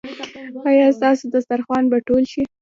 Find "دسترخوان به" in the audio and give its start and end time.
1.33-1.97